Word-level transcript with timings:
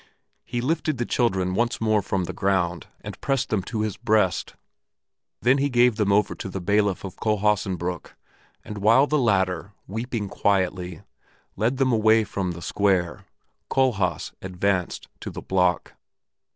He 0.43 0.61
lifted 0.61 0.97
the 0.97 1.05
children 1.05 1.53
once 1.53 1.79
more 1.79 2.01
from 2.01 2.23
the 2.23 2.33
ground 2.33 2.87
and 3.01 3.21
pressed 3.21 3.49
them 3.49 3.61
to 3.61 3.81
his 3.81 3.97
breast; 3.97 4.55
then 5.43 5.59
he 5.59 5.69
gave 5.69 5.97
them 5.97 6.11
over 6.11 6.33
to 6.33 6.49
the 6.49 6.59
bailiff 6.59 7.03
of 7.03 7.17
Kohlhaasenbrück, 7.17 8.15
and 8.65 8.79
while 8.79 9.05
the 9.05 9.19
latter, 9.19 9.73
weeping 9.85 10.27
quietly, 10.27 11.03
led 11.55 11.77
them 11.77 11.91
away 11.91 12.23
from 12.23 12.53
the 12.53 12.63
square, 12.63 13.25
Kohlhaas 13.69 14.31
advanced 14.41 15.07
to 15.19 15.29
the 15.29 15.43
block. 15.43 15.93